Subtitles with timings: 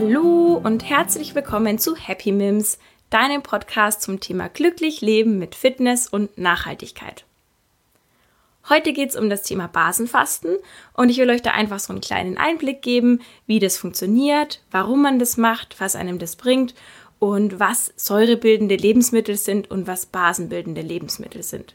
[0.00, 2.78] Hallo und herzlich willkommen zu Happy Mims,
[3.10, 7.24] deinem Podcast zum Thema glücklich leben mit Fitness und Nachhaltigkeit.
[8.68, 10.56] Heute geht es um das Thema Basenfasten
[10.94, 15.02] und ich will euch da einfach so einen kleinen Einblick geben, wie das funktioniert, warum
[15.02, 16.76] man das macht, was einem das bringt
[17.18, 21.74] und was säurebildende Lebensmittel sind und was basenbildende Lebensmittel sind.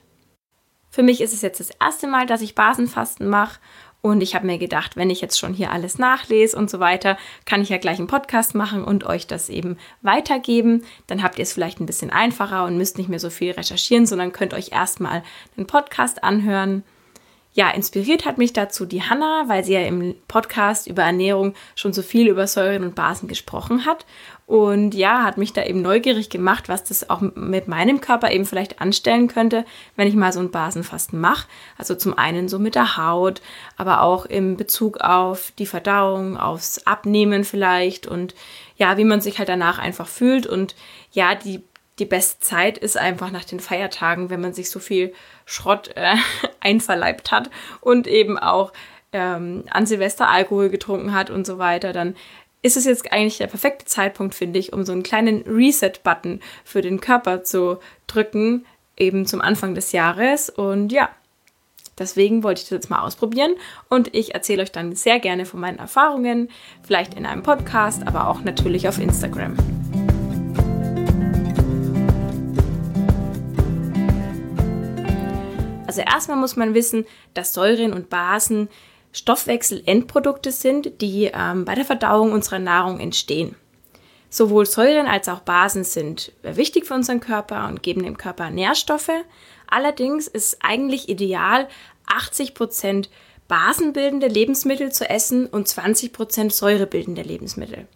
[0.90, 3.60] Für mich ist es jetzt das erste Mal, dass ich Basenfasten mache
[4.04, 7.18] und ich habe mir gedacht, wenn ich jetzt schon hier alles nachlese und so weiter,
[7.46, 10.84] kann ich ja gleich einen Podcast machen und euch das eben weitergeben.
[11.08, 14.06] Dann habt ihr es vielleicht ein bisschen einfacher und müsst nicht mehr so viel recherchieren,
[14.06, 15.24] sondern könnt euch erstmal
[15.56, 16.84] den Podcast anhören
[17.56, 21.94] ja, inspiriert hat mich dazu die Hanna, weil sie ja im Podcast über Ernährung schon
[21.94, 24.08] so viel über Säuren und Basen gesprochen hat.
[24.48, 28.46] Und ja, hat mich da eben neugierig gemacht, was das auch mit meinem Körper eben
[28.46, 31.48] vielleicht anstellen könnte, wenn ich mal so ein Basenfasten mache.
[31.78, 33.42] Also zum einen so mit der Haut,
[33.78, 38.34] aber auch im Bezug auf die Verdauung, aufs Abnehmen vielleicht und
[38.78, 40.48] ja, wie man sich halt danach einfach fühlt.
[40.48, 40.76] Und
[41.12, 41.62] ja, die
[42.00, 45.14] die beste Zeit ist einfach nach den Feiertagen, wenn man sich so viel
[45.46, 46.16] Schrott äh,
[46.60, 47.50] einverleibt hat
[47.82, 48.74] und eben auch
[49.12, 52.16] ähm, an Silvester Alkohol getrunken hat und so weiter, dann
[52.64, 56.82] ist es jetzt eigentlich der perfekte Zeitpunkt, finde ich, um so einen kleinen Reset-Button für
[56.82, 57.78] den Körper zu
[58.08, 58.66] drücken,
[58.98, 60.50] eben zum Anfang des Jahres.
[60.50, 61.10] Und ja,
[62.00, 63.56] deswegen wollte ich das jetzt mal ausprobieren
[63.90, 66.50] und ich erzähle euch dann sehr gerne von meinen Erfahrungen,
[66.84, 69.58] vielleicht in einem Podcast, aber auch natürlich auf Instagram.
[75.94, 77.06] Also erstmal muss man wissen,
[77.36, 78.68] dass Säuren und Basen
[79.12, 83.56] Stoffwechselendprodukte sind, die ähm, bei der Verdauung unserer Nahrung entstehen.
[84.28, 89.12] Sowohl Säuren als auch Basen sind wichtig für unseren Körper und geben dem Körper Nährstoffe.
[89.68, 91.68] Allerdings ist eigentlich ideal,
[92.08, 93.12] 80 Prozent
[93.48, 97.88] basenbildende Lebensmittel zu essen und 20 Prozent säurebildende Lebensmittel.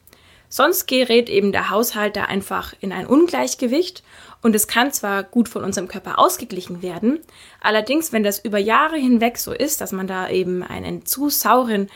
[0.49, 4.03] Sonst gerät eben der Haushalt da einfach in ein Ungleichgewicht
[4.41, 7.19] und es kann zwar gut von unserem Körper ausgeglichen werden,
[7.59, 11.89] allerdings, wenn das über Jahre hinweg so ist, dass man da eben einen zu sauren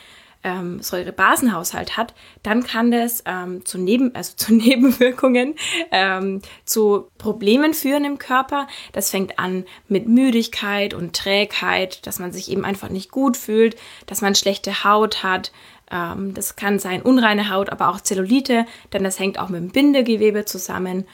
[0.43, 2.13] ähm, Säurebasenhaushalt hat,
[2.43, 5.55] dann kann das ähm, zu, Neben also zu Nebenwirkungen,
[5.91, 8.67] ähm, zu Problemen führen im Körper.
[8.91, 13.75] Das fängt an mit Müdigkeit und Trägheit, dass man sich eben einfach nicht gut fühlt,
[14.05, 15.51] dass man schlechte Haut hat,
[15.91, 19.69] ähm, das kann sein unreine Haut, aber auch Zellulite, denn das hängt auch mit dem
[19.69, 21.05] Bindegewebe zusammen.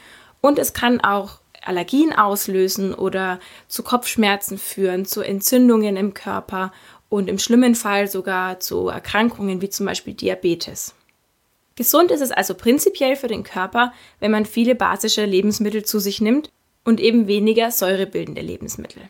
[0.41, 6.71] Und es kann auch Allergien auslösen oder zu Kopfschmerzen führen, zu Entzündungen im Körper
[7.09, 10.93] und im schlimmen Fall sogar zu Erkrankungen wie zum Beispiel Diabetes.
[11.75, 16.21] Gesund ist es also prinzipiell für den Körper, wenn man viele basische Lebensmittel zu sich
[16.21, 16.51] nimmt
[16.83, 19.03] und eben weniger säurebildende Lebensmittel.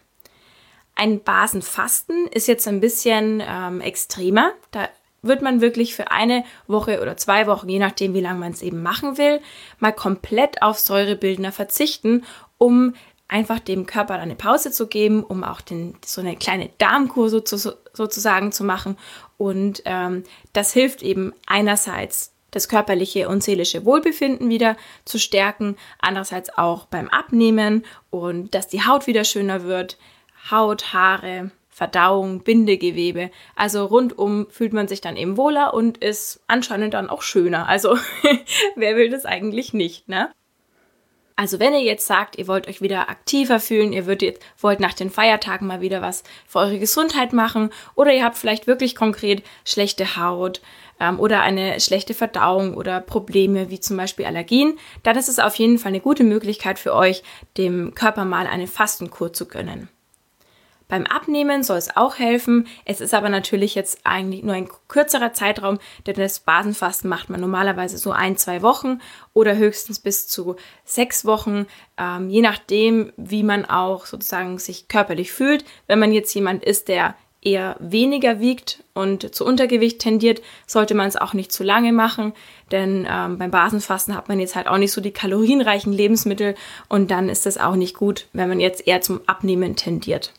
[0.93, 4.51] Ein Basenfasten ist jetzt ein bisschen ähm, extremer.
[4.71, 4.89] Da
[5.21, 8.61] wird man wirklich für eine Woche oder zwei Wochen, je nachdem, wie lange man es
[8.61, 9.41] eben machen will,
[9.79, 12.23] mal komplett auf Säurebildner verzichten,
[12.57, 12.93] um
[13.27, 17.39] einfach dem Körper eine Pause zu geben, um auch den, so eine kleine Darmkur so
[17.41, 17.57] zu,
[17.93, 18.97] sozusagen zu machen.
[19.37, 20.23] Und ähm,
[20.53, 27.09] das hilft eben einerseits das körperliche und seelische Wohlbefinden wieder zu stärken, andererseits auch beim
[27.09, 29.97] Abnehmen und dass die Haut wieder schöner wird,
[30.49, 33.29] Haut, Haare, Verdauung, Bindegewebe.
[33.55, 37.67] Also rundum fühlt man sich dann eben wohler und ist anscheinend dann auch schöner.
[37.69, 37.99] Also
[38.75, 40.31] wer will das eigentlich nicht, ne?
[41.35, 44.95] Also wenn ihr jetzt sagt, ihr wollt euch wieder aktiver fühlen, ihr jetzt, wollt nach
[44.95, 49.43] den Feiertagen mal wieder was für eure Gesundheit machen oder ihr habt vielleicht wirklich konkret
[49.63, 50.61] schlechte Haut
[50.99, 55.53] ähm, oder eine schlechte Verdauung oder Probleme wie zum Beispiel Allergien, dann ist es auf
[55.53, 57.21] jeden Fall eine gute Möglichkeit für euch,
[57.55, 59.89] dem Körper mal eine Fastenkur zu gönnen.
[60.87, 62.67] Beim Abnehmen soll es auch helfen.
[62.85, 67.41] Es ist aber natürlich jetzt eigentlich nur ein kürzerer Zeitraum, denn das Basenfasten macht man
[67.41, 68.99] normalerweise so ein, zwei Wochen
[69.33, 70.55] oder höchstens bis zu
[70.85, 71.65] sechs Wochen,
[71.97, 75.65] ähm, je nachdem, wie man auch sozusagen sich körperlich fühlt.
[75.87, 81.07] Wenn man jetzt jemand ist, der eher weniger wiegt und zu Untergewicht tendiert, sollte man
[81.07, 82.33] es auch nicht zu lange machen,
[82.71, 86.55] denn ähm, beim Basenfasten hat man jetzt halt auch nicht so die kalorienreichen Lebensmittel
[86.89, 90.33] und dann ist das auch nicht gut, wenn man jetzt eher zum Abnehmen tendiert.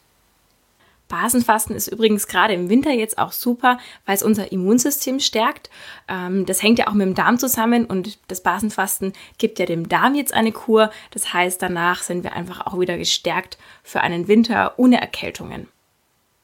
[1.08, 5.70] Basenfasten ist übrigens gerade im Winter jetzt auch super, weil es unser Immunsystem stärkt.
[6.06, 9.88] Ähm, das hängt ja auch mit dem Darm zusammen und das Basenfasten gibt ja dem
[9.88, 10.90] Darm jetzt eine Kur.
[11.10, 15.68] Das heißt, danach sind wir einfach auch wieder gestärkt für einen Winter ohne Erkältungen.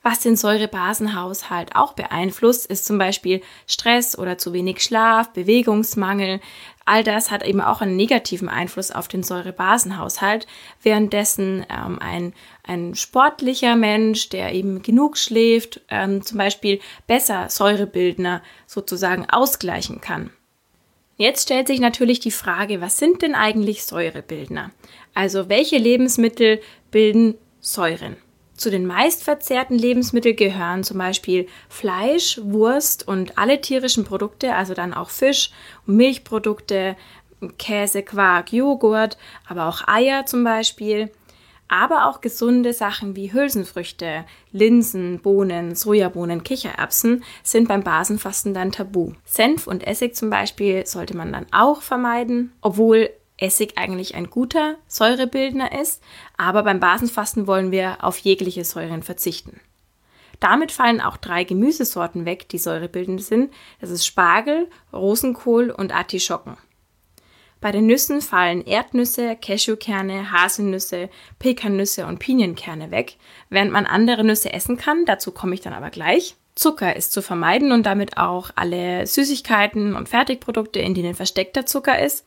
[0.06, 6.40] Was den Säurebasenhaushalt auch beeinflusst, ist zum Beispiel Stress oder zu wenig Schlaf, Bewegungsmangel.
[6.84, 10.46] All das hat eben auch einen negativen Einfluss auf den Säurebasenhaushalt,
[10.82, 12.34] währenddessen ähm, ein,
[12.64, 20.28] ein sportlicher Mensch, der eben genug schläft, ähm, zum Beispiel besser Säurebildner sozusagen ausgleichen kann.
[21.16, 24.70] Jetzt stellt sich natürlich die Frage, was sind denn eigentlich Säurebildner?
[25.14, 26.60] Also welche Lebensmittel
[26.90, 28.18] bilden Säuren?
[28.56, 34.94] Zu den meistverzehrten Lebensmitteln gehören zum Beispiel Fleisch, Wurst und alle tierischen Produkte, also dann
[34.94, 35.50] auch Fisch
[35.86, 36.96] Milchprodukte,
[37.58, 41.10] Käse, Quark, Joghurt, aber auch Eier zum Beispiel
[41.68, 49.12] aber auch gesunde Sachen wie Hülsenfrüchte, Linsen, Bohnen, Sojabohnen, Kichererbsen sind beim Basenfasten dann tabu.
[49.24, 54.76] Senf und Essig zum Beispiel sollte man dann auch vermeiden, obwohl Essig eigentlich ein guter
[54.86, 56.02] Säurebildner ist,
[56.36, 59.60] aber beim Basenfasten wollen wir auf jegliche Säuren verzichten.
[60.40, 63.52] Damit fallen auch drei Gemüsesorten weg, die säurebildend sind.
[63.81, 66.56] Das ist Spargel, Rosenkohl und Artischocken.
[67.60, 71.08] Bei den Nüssen fallen Erdnüsse, Cashewkerne, Haselnüsse,
[71.38, 73.16] Pekannüsse und Pinienkerne weg,
[73.48, 76.36] während man andere Nüsse essen kann, dazu komme ich dann aber gleich.
[76.54, 81.98] Zucker ist zu vermeiden und damit auch alle Süßigkeiten und Fertigprodukte, in denen versteckter Zucker
[81.98, 82.26] ist.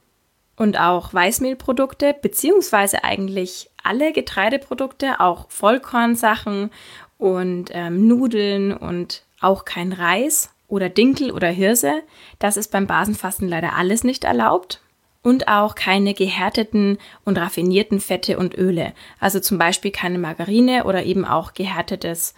[0.57, 6.71] Und auch Weißmehlprodukte, beziehungsweise eigentlich alle Getreideprodukte, auch Vollkornsachen
[7.18, 12.01] und ähm, Nudeln und auch kein Reis oder Dinkel oder Hirse.
[12.39, 14.81] Das ist beim Basenfasten leider alles nicht erlaubt
[15.24, 21.04] und auch keine gehärteten und raffinierten Fette und Öle, also zum Beispiel keine Margarine oder
[21.04, 22.33] eben auch gehärtetes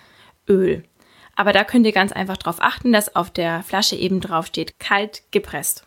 [0.47, 0.83] Öl.
[1.35, 4.79] Aber da könnt ihr ganz einfach darauf achten, dass auf der Flasche eben drauf steht,
[4.79, 5.85] kalt gepresst.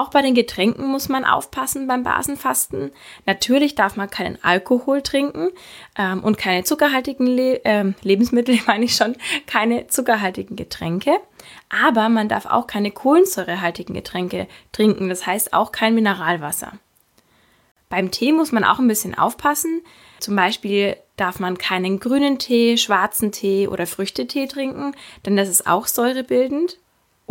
[0.00, 2.90] Auch bei den Getränken muss man aufpassen beim Basenfasten.
[3.26, 5.50] Natürlich darf man keinen Alkohol trinken
[5.94, 9.14] ähm, und keine zuckerhaltigen Le äh, Lebensmittel, meine ich schon,
[9.46, 11.12] keine zuckerhaltigen Getränke.
[11.68, 16.72] Aber man darf auch keine kohlensäurehaltigen Getränke trinken, das heißt auch kein Mineralwasser.
[17.90, 19.82] Beim Tee muss man auch ein bisschen aufpassen.
[20.18, 24.94] Zum Beispiel darf man keinen grünen Tee, schwarzen Tee oder Früchtetee trinken,
[25.26, 26.78] denn das ist auch säurebildend.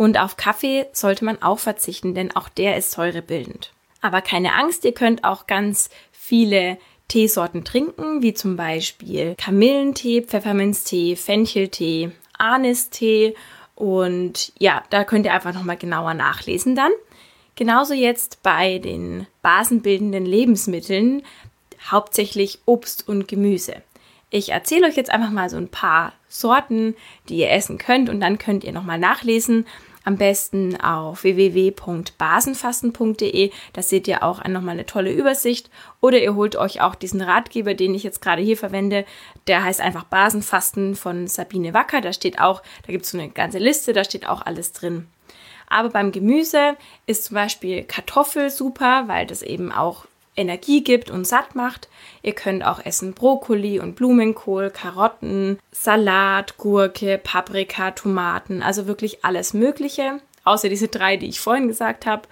[0.00, 3.70] Und auf Kaffee sollte man auch verzichten, denn auch der ist säurebildend.
[4.00, 11.16] Aber keine Angst, ihr könnt auch ganz viele Teesorten trinken, wie zum Beispiel Kamillentee, Pfefferminztee,
[11.16, 13.34] Fencheltee, Anistee
[13.74, 16.92] und ja, da könnt ihr einfach nochmal genauer nachlesen dann.
[17.54, 21.24] Genauso jetzt bei den basenbildenden Lebensmitteln,
[21.90, 23.82] hauptsächlich Obst und Gemüse.
[24.30, 26.96] Ich erzähle euch jetzt einfach mal so ein paar Sorten,
[27.28, 29.66] die ihr essen könnt und dann könnt ihr nochmal nachlesen,
[30.04, 33.50] am besten auf www.basenfasten.de.
[33.72, 35.70] Da seht ihr auch nochmal eine tolle Übersicht.
[36.00, 39.04] Oder ihr holt euch auch diesen Ratgeber, den ich jetzt gerade hier verwende.
[39.46, 42.00] Der heißt einfach Basenfasten von Sabine Wacker.
[42.00, 45.06] Da steht auch, da gibt es so eine ganze Liste, da steht auch alles drin.
[45.68, 46.76] Aber beim Gemüse
[47.06, 50.06] ist zum Beispiel Kartoffel super, weil das eben auch
[50.40, 51.88] Energie gibt und satt macht.
[52.22, 59.54] Ihr könnt auch essen Brokkoli und Blumenkohl, Karotten, Salat, Gurke, Paprika, Tomaten, also wirklich alles
[59.54, 62.22] Mögliche, außer diese drei, die ich vorhin gesagt habe.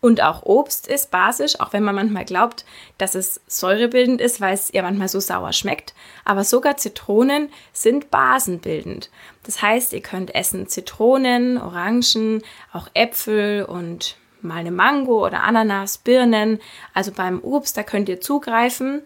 [0.00, 2.64] Und auch Obst ist basisch, auch wenn man manchmal glaubt,
[2.98, 5.94] dass es säurebildend ist, weil es ja manchmal so sauer schmeckt.
[6.24, 9.10] Aber sogar Zitronen sind basenbildend.
[9.44, 12.42] Das heißt, ihr könnt essen Zitronen, Orangen,
[12.72, 16.60] auch Äpfel und mal eine Mango oder Ananas, Birnen.
[16.94, 19.02] Also beim Obst, da könnt ihr zugreifen.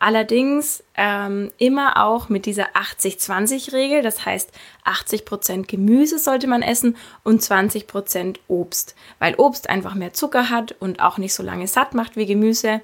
[0.00, 4.02] Allerdings ähm, immer auch mit dieser 80-20-Regel.
[4.02, 4.52] Das heißt,
[4.84, 8.94] 80% Gemüse sollte man essen und 20% Obst.
[9.18, 12.80] Weil Obst einfach mehr Zucker hat und auch nicht so lange satt macht wie Gemüse.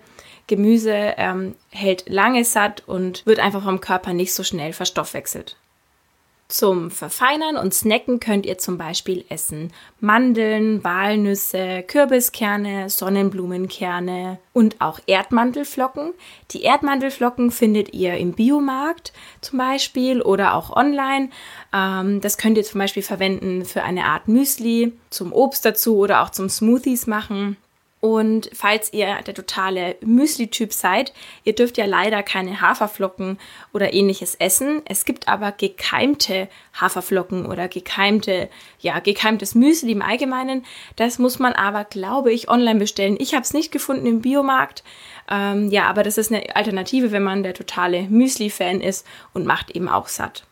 [0.49, 5.57] Gemüse ähm, hält lange satt und wird einfach vom Körper nicht so schnell verstoffwechselt.
[6.49, 15.01] Zum Verfeinern und Snacken könnt ihr zum Beispiel essen Mandeln, Walnüsse, Kürbiskerne, Sonnenblumenkerne und auch
[15.07, 16.13] Erdmandelflocken.
[16.51, 21.31] Die Erdmandelflocken findet ihr im Biomarkt zum Beispiel oder auch online.
[21.73, 26.23] Ähm, das könnt ihr zum Beispiel verwenden für eine Art Müsli, zum Obst dazu oder
[26.23, 27.57] auch zum Smoothies machen.
[28.05, 33.39] Und falls ihr der totale Müsli-Typ seid, ihr dürft ja leider keine Haferflocken
[33.73, 34.83] oder ähnliches essen.
[34.85, 40.67] Es gibt aber gekeimte Haferflocken oder gekeimte, ja, gekeimtes Müsli im Allgemeinen.
[40.97, 43.17] Das muss man aber, glaube ich, online bestellen.
[43.19, 44.85] Ich habe es nicht gefunden im Biomarkt.
[45.31, 49.71] Ähm, ja, aber das ist eine Alternative, wenn man der totale Müsli-Fan ist und macht
[49.71, 50.45] eben auch satt.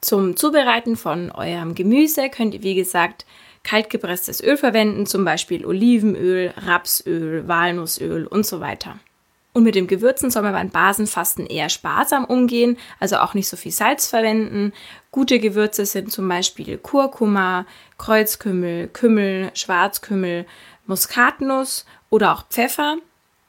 [0.00, 3.26] Zum Zubereiten von eurem Gemüse könnt ihr, wie gesagt,
[3.66, 8.98] kaltgepresstes Öl verwenden, zum Beispiel Olivenöl, Rapsöl, Walnussöl und so weiter.
[9.52, 13.56] Und mit dem Gewürzen soll man beim Basenfasten eher sparsam umgehen, also auch nicht so
[13.56, 14.72] viel Salz verwenden.
[15.10, 17.66] Gute Gewürze sind zum Beispiel Kurkuma,
[17.98, 20.46] Kreuzkümmel, Kümmel, Schwarzkümmel,
[20.86, 22.98] Muskatnuss oder auch Pfeffer.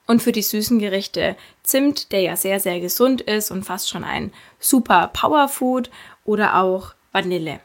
[0.07, 4.05] Und für die süßen Gerichte Zimt, der ja sehr, sehr gesund ist und fast schon
[4.05, 5.91] ein super Powerfood
[6.23, 7.59] oder auch Vanille.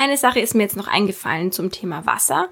[0.00, 2.50] Eine Sache ist mir jetzt noch eingefallen zum Thema Wasser.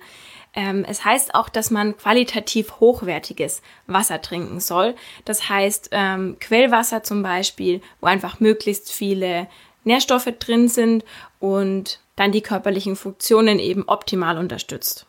[0.52, 4.96] Ähm, es heißt auch, dass man qualitativ hochwertiges Wasser trinken soll.
[5.24, 9.46] Das heißt ähm, Quellwasser zum Beispiel, wo einfach möglichst viele
[9.84, 11.04] Nährstoffe drin sind
[11.38, 15.06] und dann die körperlichen Funktionen eben optimal unterstützt.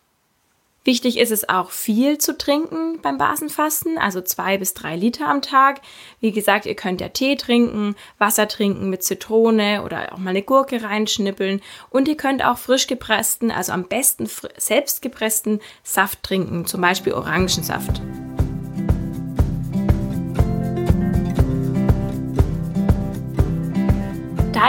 [0.87, 5.41] Wichtig ist es auch viel zu trinken beim Basenfasten, also zwei bis drei Liter am
[5.41, 5.81] Tag.
[6.21, 10.43] Wie gesagt, ihr könnt ja Tee trinken, Wasser trinken mit Zitrone oder auch mal eine
[10.43, 16.65] Gurke reinschnippeln und ihr könnt auch frisch gepressten, also am besten selbst gepressten Saft trinken,
[16.65, 18.01] zum Beispiel Orangensaft.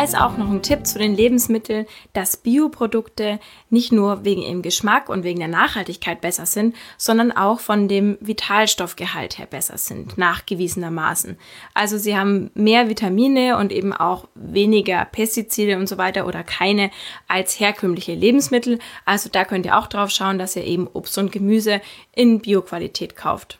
[0.02, 5.08] Ist auch noch ein Tipp zu den Lebensmitteln, dass Bioprodukte nicht nur wegen ihrem Geschmack
[5.08, 11.36] und wegen der Nachhaltigkeit besser sind, sondern auch von dem Vitalstoffgehalt her besser sind, nachgewiesenermaßen.
[11.74, 16.90] Also sie haben mehr Vitamine und eben auch weniger Pestizide und so weiter oder keine
[17.26, 18.78] als herkömmliche Lebensmittel.
[19.04, 21.80] Also da könnt ihr auch drauf schauen, dass ihr eben Obst und Gemüse
[22.14, 23.58] in Bioqualität kauft.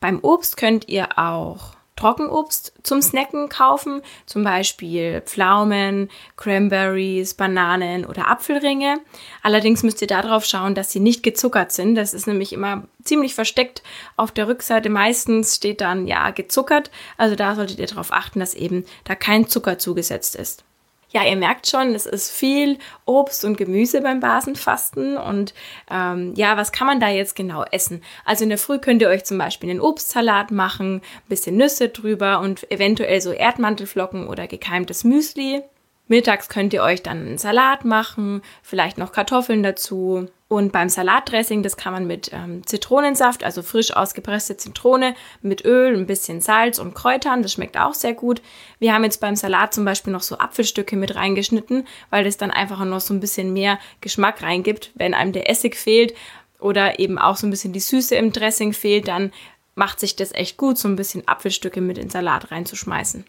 [0.00, 8.28] Beim Obst könnt ihr auch Trockenobst zum Snacken kaufen, zum Beispiel Pflaumen, Cranberries, Bananen oder
[8.28, 9.00] Apfelringe.
[9.42, 11.96] Allerdings müsst ihr darauf schauen, dass sie nicht gezuckert sind.
[11.96, 13.82] Das ist nämlich immer ziemlich versteckt.
[14.16, 16.90] Auf der Rückseite meistens steht dann ja gezuckert.
[17.16, 20.64] Also da solltet ihr darauf achten, dass eben da kein Zucker zugesetzt ist.
[21.10, 25.16] Ja, ihr merkt schon, es ist viel Obst und Gemüse beim Basenfasten.
[25.16, 25.54] Und
[25.90, 28.02] ähm, ja, was kann man da jetzt genau essen?
[28.26, 31.88] Also in der Früh könnt ihr euch zum Beispiel einen Obstsalat machen, ein bisschen Nüsse
[31.88, 35.62] drüber und eventuell so Erdmantelflocken oder gekeimtes Müsli.
[36.08, 40.28] Mittags könnt ihr euch dann einen Salat machen, vielleicht noch Kartoffeln dazu.
[40.48, 45.94] Und beim Salatdressing, das kann man mit ähm, Zitronensaft, also frisch ausgepresste Zitrone, mit Öl,
[45.94, 48.40] ein bisschen Salz und Kräutern, das schmeckt auch sehr gut.
[48.78, 52.50] Wir haben jetzt beim Salat zum Beispiel noch so Apfelstücke mit reingeschnitten, weil das dann
[52.50, 54.90] einfach noch so ein bisschen mehr Geschmack reingibt.
[54.94, 56.14] Wenn einem der Essig fehlt
[56.58, 59.32] oder eben auch so ein bisschen die Süße im Dressing fehlt, dann
[59.74, 63.26] macht sich das echt gut, so ein bisschen Apfelstücke mit in Salat reinzuschmeißen.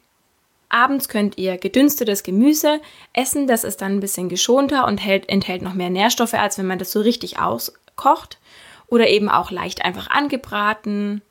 [0.70, 2.80] Abends könnt ihr gedünstetes Gemüse
[3.14, 6.68] essen, das ist dann ein bisschen geschonter und hält, enthält noch mehr Nährstoffe, als wenn
[6.68, 8.38] man das so richtig auskocht.
[8.88, 11.22] Oder eben auch leicht einfach angebraten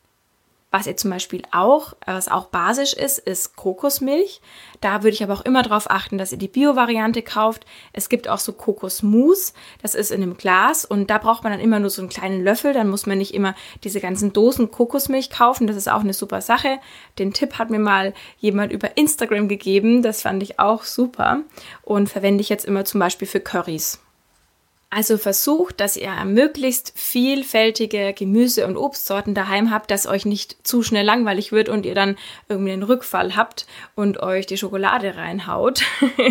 [0.70, 4.42] was ihr zum Beispiel auch, was auch basisch ist, ist Kokosmilch.
[4.82, 7.64] Da würde ich aber auch immer darauf achten, dass ihr die Bio-Variante kauft.
[7.94, 11.60] Es gibt auch so Kokosmus, das ist in einem Glas und da braucht man dann
[11.60, 12.74] immer nur so einen kleinen Löffel.
[12.74, 15.66] Dann muss man nicht immer diese ganzen Dosen Kokosmilch kaufen.
[15.66, 16.78] Das ist auch eine super Sache.
[17.18, 20.02] Den Tipp hat mir mal jemand über Instagram gegeben.
[20.02, 21.40] Das fand ich auch super
[21.82, 24.00] und verwende ich jetzt immer zum Beispiel für Currys.
[24.90, 30.82] Also versucht, dass ihr möglichst vielfältige Gemüse- und Obstsorten daheim habt, dass euch nicht zu
[30.82, 32.16] schnell langweilig wird und ihr dann
[32.48, 33.66] irgendwie einen Rückfall habt
[33.96, 35.82] und euch die Schokolade reinhaut.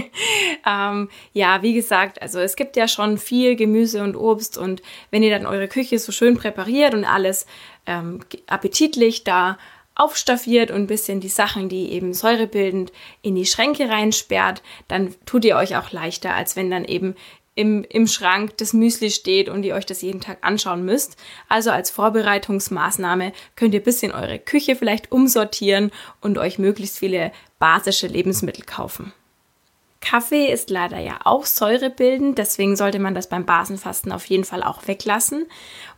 [0.68, 5.22] ähm, ja, wie gesagt, also es gibt ja schon viel Gemüse und Obst und wenn
[5.22, 7.46] ihr dann eure Küche so schön präpariert und alles
[7.86, 9.60] ähm, appetitlich da
[9.94, 15.46] aufstaffiert und ein bisschen die Sachen, die eben säurebildend in die Schränke reinsperrt, dann tut
[15.46, 17.16] ihr euch auch leichter, als wenn dann eben
[17.58, 21.18] im, im Schrank das Müsli steht und ihr euch das jeden Tag anschauen müsst.
[21.50, 28.06] Also als Vorbereitungsmaßnahme könnt ihr bisschen eure Küche vielleicht umsortieren und euch möglichst viele basische
[28.06, 29.12] Lebensmittel kaufen.
[30.00, 34.63] Kaffee ist leider ja auch säurebildend, deswegen sollte man das beim Basenfasten auf jeden Fall
[34.63, 35.46] auch weglassen.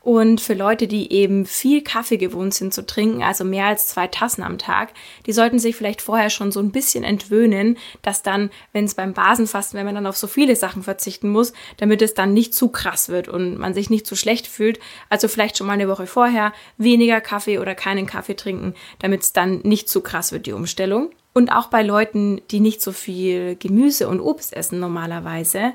[0.02, 4.08] Und für Leute, die eben viel Kaffee gewohnt sind zu trinken, also mehr als zwei
[4.08, 4.94] Tassen am Tag,
[5.26, 9.14] die sollten sich vielleicht vorher schon so ein bisschen entwöhnen, dass dann, wenn es beim
[9.14, 12.70] Basenfasten, wenn man dann auf so viele Sachen verzichten muss, damit es dann nicht zu
[12.70, 14.80] krass wird und man sich nicht zu schlecht fühlt.
[15.10, 19.34] Also vielleicht schon mal eine Woche vorher weniger Kaffee oder keinen Kaffee trinken, damit es
[19.34, 21.12] dann nicht zu krass wird, die Umstellung.
[21.34, 25.74] Und auch bei Leuten, die nicht so viel Gemüse und Obst essen normalerweise,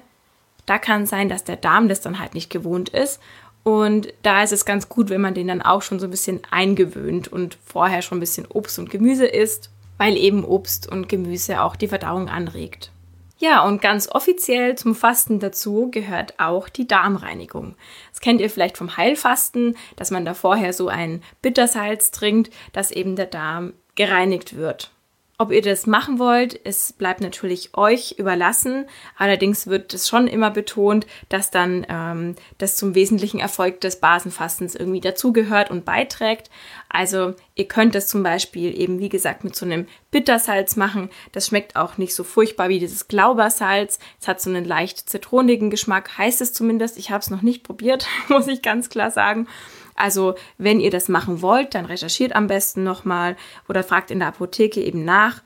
[0.67, 3.21] da kann sein, dass der Darm das dann halt nicht gewohnt ist.
[3.63, 6.43] Und da ist es ganz gut, wenn man den dann auch schon so ein bisschen
[6.51, 11.63] eingewöhnt und vorher schon ein bisschen Obst und Gemüse isst, weil eben Obst und Gemüse
[11.63, 12.91] auch die Verdauung anregt.
[13.39, 17.75] Ja, und ganz offiziell zum Fasten dazu gehört auch die Darmreinigung.
[18.11, 22.91] Das kennt ihr vielleicht vom Heilfasten, dass man da vorher so ein Bittersalz trinkt, dass
[22.91, 24.94] eben der Darm gereinigt wird.
[25.37, 28.87] Ob ihr das machen wollt, es bleibt natürlich euch überlassen.
[29.17, 34.77] Allerdings wird es schon immer betont, dass dann ähm, das zum wesentlichen Erfolg des Basenfastens
[34.77, 36.51] irgendwie dazugehört und beiträgt.
[36.89, 41.11] Also ihr könnt das zum Beispiel eben, wie gesagt, mit so einem Bittersalz machen.
[41.33, 43.99] Das schmeckt auch nicht so furchtbar wie dieses Glaubersalz.
[44.21, 46.97] Es hat so einen leicht zitronigen Geschmack, heißt es zumindest.
[46.97, 49.49] Ich habe es noch nicht probiert, muss ich ganz klar sagen.
[49.95, 53.37] Also wenn ihr das machen wollt, dann recherchiert am besten nochmal
[53.69, 55.43] oder fragt in der Apotheke eben nach.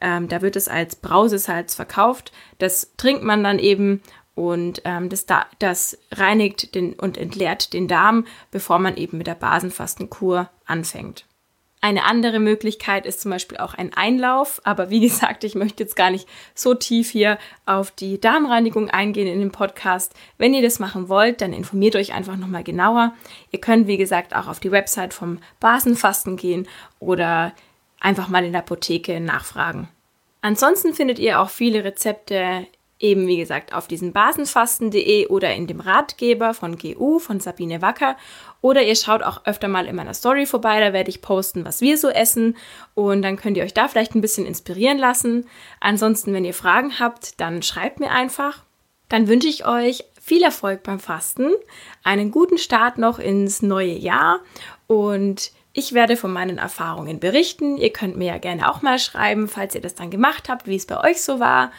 [0.00, 2.32] Ähm, da wird es als Brausesalz verkauft.
[2.58, 4.02] Das trinkt man dann eben
[4.34, 5.26] und ähm, das,
[5.58, 11.26] das reinigt den, und entleert den Darm, bevor man eben mit der Basenfastenkur anfängt.
[11.84, 15.96] Eine andere Möglichkeit ist zum Beispiel auch ein Einlauf, aber wie gesagt, ich möchte jetzt
[15.96, 20.14] gar nicht so tief hier auf die Darmreinigung eingehen in dem Podcast.
[20.38, 23.12] Wenn ihr das machen wollt, dann informiert euch einfach nochmal genauer.
[23.50, 26.68] Ihr könnt, wie gesagt, auch auf die Website vom Basenfasten gehen
[27.00, 27.52] oder
[27.98, 29.88] einfach mal in der Apotheke nachfragen.
[30.40, 32.66] Ansonsten findet ihr auch viele Rezepte
[33.02, 38.16] eben wie gesagt auf diesen basenfasten.de oder in dem Ratgeber von GU von Sabine Wacker
[38.60, 41.80] oder ihr schaut auch öfter mal in meiner Story vorbei, da werde ich posten, was
[41.80, 42.56] wir so essen
[42.94, 45.46] und dann könnt ihr euch da vielleicht ein bisschen inspirieren lassen.
[45.80, 48.62] Ansonsten, wenn ihr Fragen habt, dann schreibt mir einfach.
[49.08, 51.50] Dann wünsche ich euch viel Erfolg beim Fasten,
[52.04, 54.40] einen guten Start noch ins neue Jahr
[54.86, 57.78] und ich werde von meinen Erfahrungen berichten.
[57.78, 60.76] Ihr könnt mir ja gerne auch mal schreiben, falls ihr das dann gemacht habt, wie
[60.76, 61.72] es bei euch so war.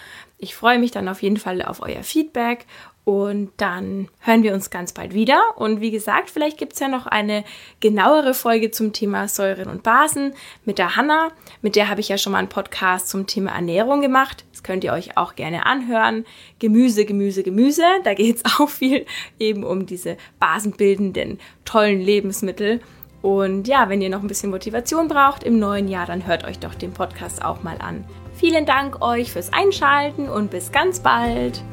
[0.43, 2.65] Ich freue mich dann auf jeden Fall auf euer Feedback
[3.05, 5.41] und dann hören wir uns ganz bald wieder.
[5.55, 7.45] Und wie gesagt, vielleicht gibt es ja noch eine
[7.79, 10.33] genauere Folge zum Thema Säuren und Basen
[10.65, 11.29] mit der Hanna.
[11.61, 14.43] Mit der habe ich ja schon mal einen Podcast zum Thema Ernährung gemacht.
[14.51, 16.25] Das könnt ihr euch auch gerne anhören.
[16.59, 17.85] Gemüse, Gemüse, Gemüse.
[18.03, 19.05] Da geht es auch viel
[19.39, 22.81] eben um diese basenbildenden, tollen Lebensmittel.
[23.21, 26.59] Und ja, wenn ihr noch ein bisschen Motivation braucht im neuen Jahr, dann hört euch
[26.59, 28.03] doch den Podcast auch mal an.
[28.43, 31.63] Vielen Dank euch fürs Einschalten und bis ganz bald.